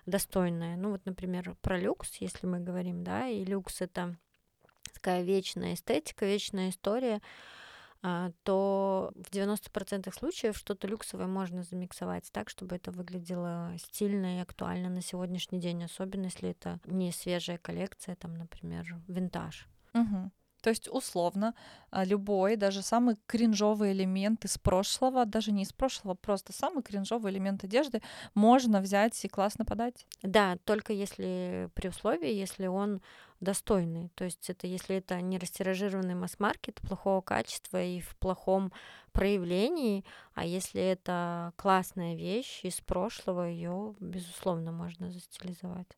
[0.06, 0.76] достойная.
[0.76, 4.16] Ну, вот, например, про люкс, если мы говорим, да, и люкс это
[4.94, 7.20] такая вечная эстетика, вечная история.
[8.04, 14.40] А, то в 90% случаев что-то люксовое можно замиксовать так, чтобы это выглядело стильно и
[14.40, 19.68] актуально на сегодняшний день, особенно если это не свежая коллекция, там, например, винтаж.
[19.94, 20.32] Угу.
[20.62, 21.54] То есть, условно,
[21.90, 27.32] а, любой, даже самый кринжовый элемент из прошлого, даже не из прошлого, просто самый кринжовый
[27.32, 28.00] элемент одежды
[28.34, 30.06] можно взять и классно подать.
[30.22, 33.02] Да, только если при условии, если он
[33.40, 34.10] достойный.
[34.14, 38.72] То есть это если это не растиражированный масс-маркет плохого качества и в плохом
[39.10, 45.88] проявлении, а если это классная вещь из прошлого, ее безусловно можно застилизовать.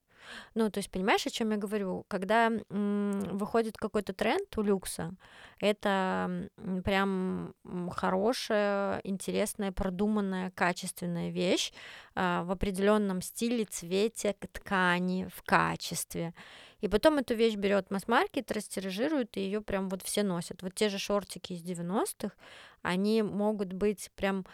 [0.54, 2.04] Ну, то есть, понимаешь, о чем я говорю?
[2.08, 5.14] Когда выходит какой-то тренд у люкса,
[5.60, 6.48] это
[6.84, 7.54] прям
[7.90, 11.72] хорошая, интересная, продуманная, качественная вещь
[12.14, 16.34] э, в определенном стиле, цвете, ткани, в качестве.
[16.80, 20.62] И потом эту вещь берет масс-маркет, растиражирует, и ее прям вот все носят.
[20.62, 22.34] Вот те же шортики из 90-х,
[22.82, 24.44] они могут быть прям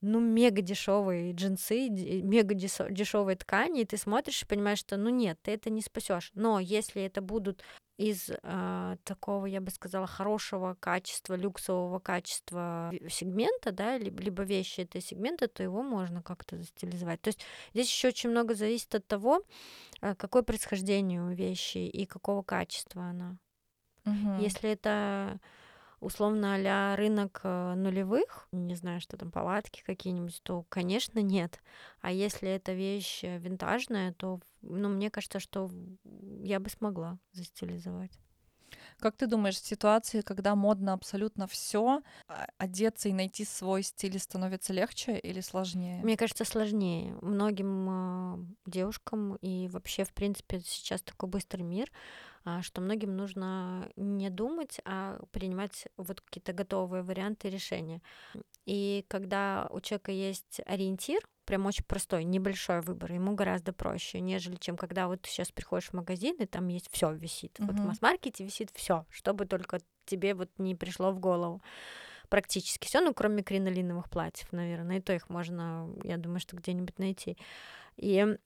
[0.00, 5.38] ну, мега дешевые джинсы, мега дешевые ткани, и ты смотришь и понимаешь, что ну нет,
[5.42, 6.30] ты это не спасешь.
[6.34, 7.64] Но если это будут
[7.96, 14.82] из э, такого, я бы сказала, хорошего качества, люксового качества сегмента, да, либо, либо вещи
[14.82, 17.20] этого сегмента, то его можно как-то застилизовать.
[17.20, 17.40] То есть
[17.74, 19.42] здесь еще очень много зависит от того,
[20.00, 23.36] э, какое происхождение у вещи и какого качества она.
[24.06, 24.42] Угу.
[24.42, 25.40] Если это
[26.00, 31.60] условно а рынок э, нулевых, не знаю, что там, палатки какие-нибудь, то, конечно, нет.
[32.00, 35.70] А если эта вещь э, винтажная, то, ну, мне кажется, что
[36.42, 38.18] я бы смогла застилизовать.
[38.98, 44.18] Как ты думаешь, в ситуации, когда модно абсолютно все, а, одеться и найти свой стиль
[44.18, 46.02] становится легче или сложнее?
[46.02, 47.16] Мне кажется, сложнее.
[47.22, 51.90] Многим э, девушкам и вообще, в принципе, сейчас такой быстрый мир,
[52.37, 58.02] а, что многим нужно не думать, а принимать вот какие-то готовые варианты решения.
[58.66, 64.56] И когда у человека есть ориентир, прям очень простой, небольшой выбор, ему гораздо проще, нежели
[64.56, 67.58] чем когда вот ты сейчас приходишь в магазин, и там есть все висит.
[67.58, 67.66] Uh-huh.
[67.66, 71.62] Вот в масс-маркете висит все, чтобы только тебе вот не пришло в голову
[72.28, 76.98] практически все, ну, кроме кринолиновых платьев, наверное, и то их можно, я думаю, что где-нибудь
[76.98, 77.38] найти.
[77.96, 78.36] И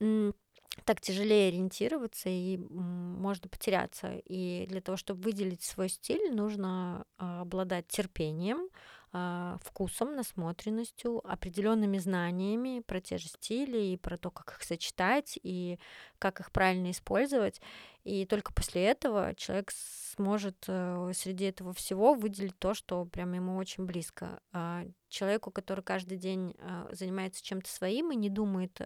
[0.84, 4.14] так тяжелее ориентироваться и можно потеряться.
[4.24, 8.68] И для того, чтобы выделить свой стиль, нужно а, обладать терпением,
[9.12, 15.78] вкусом, насмотренностью, определенными знаниями про те же стили и про то, как их сочетать и
[16.18, 17.60] как их правильно использовать.
[18.04, 23.56] И только после этого человек сможет э, среди этого всего выделить то, что прям ему
[23.56, 24.40] очень близко.
[24.52, 26.54] А человеку, который каждый день
[26.90, 28.80] занимается чем-то своим и не думает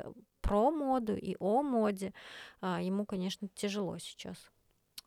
[0.47, 2.15] про моду и о моде,
[2.61, 4.37] а, ему, конечно, тяжело сейчас.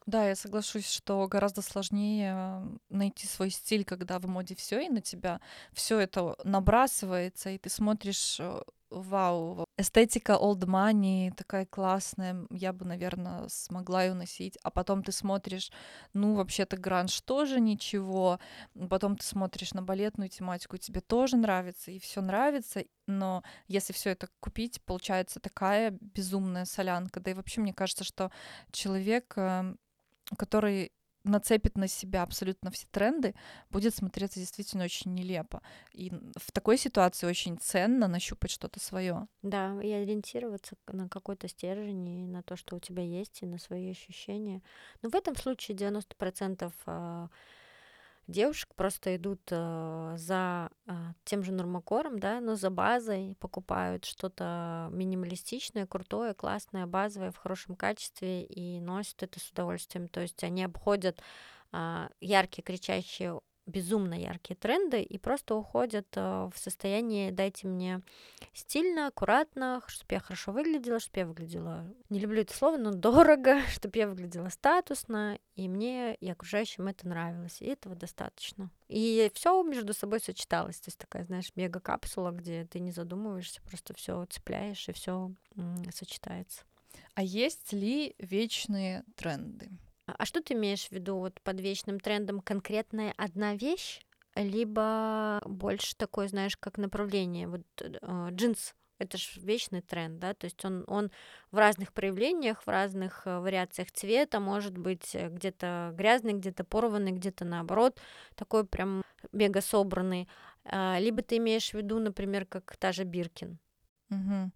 [0.09, 5.01] Да, я соглашусь, что гораздо сложнее найти свой стиль, когда в моде все, и на
[5.01, 5.39] тебя
[5.71, 12.85] все это набрасывается, и ты смотришь э, вау, эстетика old money такая классная, я бы,
[12.85, 14.57] наверное, смогла ее носить.
[14.63, 15.71] А потом ты смотришь,
[16.13, 18.39] ну, вообще-то гранж тоже ничего.
[18.89, 22.83] Потом ты смотришь на балетную тематику, тебе тоже нравится, и все нравится.
[23.05, 27.19] Но если все это купить, получается такая безумная солянка.
[27.19, 28.31] Да и вообще, мне кажется, что
[28.71, 29.75] человек, э,
[30.37, 30.91] который
[31.23, 33.35] нацепит на себя абсолютно все тренды,
[33.69, 35.61] будет смотреться действительно очень нелепо.
[35.91, 39.27] И в такой ситуации очень ценно нащупать что-то свое.
[39.41, 43.57] Да, и ориентироваться на какой-то стержень, и на то, что у тебя есть, и на
[43.57, 44.61] свои ощущения.
[45.01, 47.29] Но в этом случае 90%
[48.29, 50.91] девушек просто идут э, за э,
[51.25, 57.75] тем же нормакором, да, но за базой покупают что-то минималистичное, крутое, классное, базовое, в хорошем
[57.75, 60.07] качестве и носят это с удовольствием.
[60.07, 61.21] То есть они обходят
[61.73, 68.01] э, яркие, кричащие безумно яркие тренды и просто уходят э, в состояние «дайте мне
[68.53, 73.61] стильно, аккуратно, чтобы я хорошо выглядела, чтобы я выглядела, не люблю это слово, но дорого,
[73.69, 78.71] чтобы я выглядела статусно, и мне и окружающим это нравилось, и этого достаточно.
[78.87, 83.93] И все между собой сочеталось, то есть такая, знаешь, мега-капсула, где ты не задумываешься, просто
[83.93, 85.31] все цепляешь, и все
[85.93, 86.63] сочетается.
[87.13, 89.69] А есть ли вечные тренды?
[90.17, 92.41] А что ты имеешь в виду вот под вечным трендом?
[92.41, 94.01] Конкретная одна вещь,
[94.35, 97.47] либо больше такое, знаешь, как направление?
[97.47, 101.09] Вот э, джинс это же вечный тренд, да, то есть он, он
[101.51, 107.13] в разных проявлениях, в разных э, вариациях цвета, может быть э, где-то грязный, где-то порванный,
[107.13, 107.99] где-то наоборот,
[108.35, 109.01] такой прям
[109.31, 110.27] мега собранный.
[110.65, 113.57] А, либо ты имеешь в виду, например, как та же Биркин,
[114.09, 114.51] Мгм.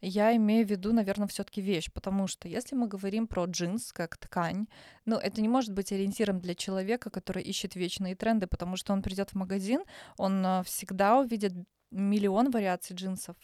[0.00, 4.16] Я имею в виду, наверное, все-таки вещь, потому что если мы говорим про джинс как
[4.16, 4.66] ткань,
[5.04, 9.02] ну, это не может быть ориентиром для человека, который ищет вечные тренды, потому что он
[9.02, 9.82] придет в магазин,
[10.18, 11.52] он а, всегда увидит
[11.92, 13.36] миллион вариаций джинсов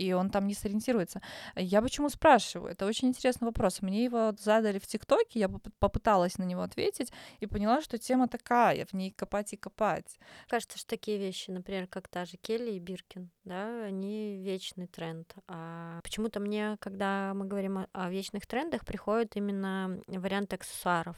[0.00, 1.20] и он там не сориентируется.
[1.56, 2.72] Я почему спрашиваю?
[2.72, 3.82] Это очень интересный вопрос.
[3.82, 8.86] Мне его задали в ТикТоке, я попыталась на него ответить и поняла, что тема такая,
[8.86, 10.18] в ней копать и копать.
[10.48, 15.34] Кажется, что такие вещи, например, как та же Келли и Биркин, да, они вечный тренд.
[15.46, 21.16] А почему-то мне, когда мы говорим о, о вечных трендах, приходят именно варианты аксессуаров.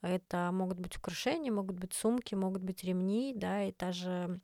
[0.00, 4.40] Это могут быть украшения, могут быть сумки, могут быть ремни, да, и та же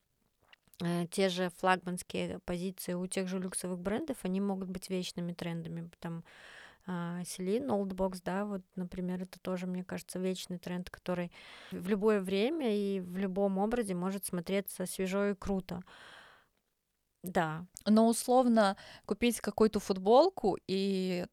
[1.10, 5.90] те же флагманские позиции у тех же люксовых брендов, они могут быть вечными трендами.
[6.00, 6.24] Там
[6.84, 11.30] Селин, Oldbox, да, вот, например, это тоже, мне кажется, вечный тренд, который
[11.70, 15.82] в любое время и в любом образе может смотреться свежо и круто.
[17.22, 17.66] Да.
[17.86, 18.76] Но условно
[19.06, 21.26] купить какую-то футболку и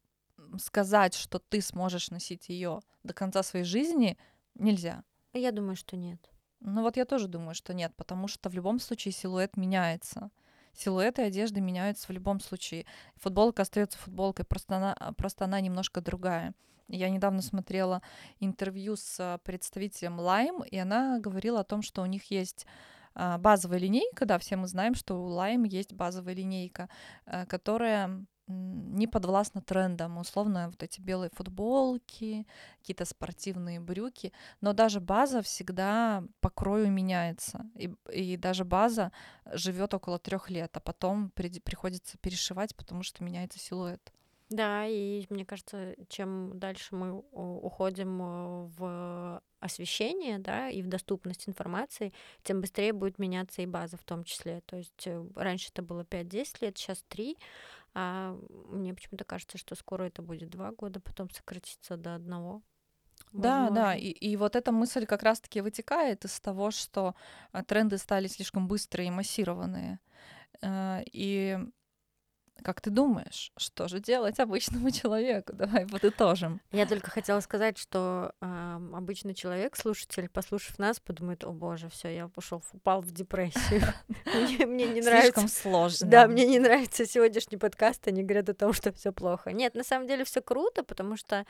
[0.58, 4.16] сказать, что ты сможешь носить ее до конца своей жизни,
[4.54, 5.02] нельзя.
[5.32, 6.30] Я думаю, что нет.
[6.60, 10.30] Ну вот я тоже думаю, что нет, потому что в любом случае силуэт меняется.
[10.74, 12.86] Силуэты одежды меняются в любом случае.
[13.16, 16.54] Футболка остается футболкой, просто она, просто она немножко другая.
[16.88, 18.02] Я недавно смотрела
[18.40, 22.66] интервью с представителем Lime, и она говорила о том, что у них есть
[23.14, 26.88] а, базовая линейка, да, все мы знаем, что у Lime есть базовая линейка,
[27.26, 32.46] э, которая не подвластна трендам, условно вот эти белые футболки,
[32.78, 39.12] какие-то спортивные брюки, но даже база всегда по крою меняется, и, и даже база
[39.52, 44.12] живет около трех лет, а потом при, приходится перешивать, потому что меняется силуэт.
[44.50, 51.48] Да, и мне кажется, чем дальше мы уходим э, в освещение, да, и в доступность
[51.48, 54.62] информации, тем быстрее будет меняться и база в том числе.
[54.66, 57.38] То есть э, раньше это было 5-10 лет, сейчас 3,
[57.94, 58.36] а
[58.68, 62.62] мне почему-то кажется, что скоро это будет два года, потом сократится до одного.
[63.32, 67.14] Да, да, и, и вот эта мысль как раз-таки вытекает из того, что
[67.52, 70.00] а, тренды стали слишком быстрые и массированные.
[70.62, 71.58] Э, и
[72.60, 75.52] как ты думаешь, что же делать обычному человеку?
[75.52, 76.60] Давай подытожим.
[76.72, 82.14] Я только хотела сказать, что э, обычный человек, слушатель, послушав нас, подумает: о боже, все,
[82.14, 83.82] я пошел, упал в депрессию.
[84.26, 85.32] Мне не нравится.
[85.32, 86.06] Слишком сложно.
[86.06, 88.06] Да, мне не нравится сегодняшний подкаст.
[88.08, 89.52] Они говорят о том, что все плохо.
[89.52, 91.44] Нет, на самом деле все круто, потому что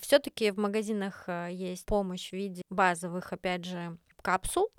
[0.00, 4.70] все-таки в магазинах э, есть помощь в виде базовых, опять же, капсул,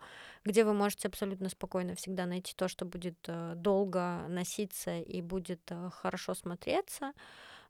[0.43, 5.61] где вы можете абсолютно спокойно всегда найти то, что будет э, долго носиться и будет
[5.69, 7.13] э, хорошо смотреться.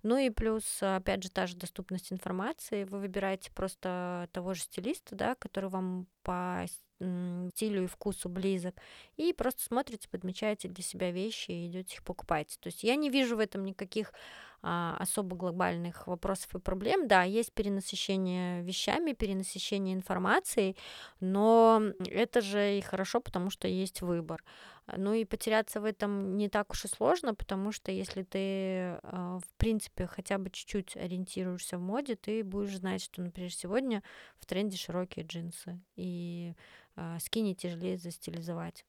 [0.06, 2.84] Ну и плюс, опять же, та же доступность информации.
[2.84, 6.64] Вы выбираете просто того же стилиста, да, который вам по
[6.99, 8.76] стилю и вкусу близок,
[9.18, 12.56] и просто смотрите, подмечаете для себя вещи и идете их покупать.
[12.62, 14.14] То есть я не вижу в этом никаких
[14.62, 17.08] а, особо глобальных вопросов и проблем.
[17.08, 20.78] Да, есть перенасыщение вещами, перенасыщение информацией,
[21.20, 24.43] но это же и хорошо, потому что есть выбор.
[24.88, 29.39] Ну и потеряться в этом не так уж и сложно, потому что если ты, а,
[29.39, 34.03] в принципе, хотя бы чуть-чуть ориентируешься в моде, ты будешь знать, что, например, сегодня
[34.38, 36.53] в тренде широкие джинсы, и
[36.95, 38.86] э, скини тяжелее застилизовать.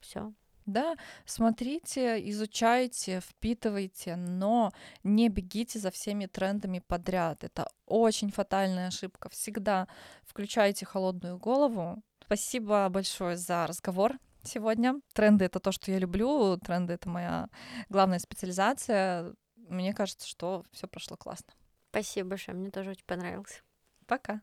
[0.00, 0.32] Все.
[0.64, 0.94] Да,
[1.26, 4.70] смотрите, изучайте, впитывайте, но
[5.02, 7.42] не бегите за всеми трендами подряд.
[7.42, 9.28] Это очень фатальная ошибка.
[9.28, 9.88] Всегда
[10.22, 12.00] включайте холодную голову.
[12.24, 14.18] Спасибо большое за разговор
[14.48, 15.00] сегодня.
[15.14, 17.48] Тренды— это то, что я люблю, тренды— это моя
[17.88, 19.34] главная специализация.
[19.56, 21.52] Мне кажется, что все прошло классно.
[21.90, 23.62] Спасибо большое, мне тоже очень понравилось.
[24.06, 24.40] Пока.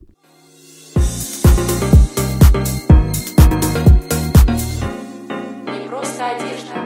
[5.65, 6.78] Не просто одежда.